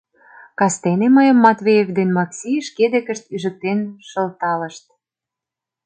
Кастене 0.59 1.07
мыйым 1.17 1.37
Матвеев 1.45 1.89
ден 1.97 2.09
Макси 2.17 2.51
шке 2.67 2.85
декышт 2.93 3.25
ӱжыктен 3.35 3.79
шылталышт. 4.09 4.85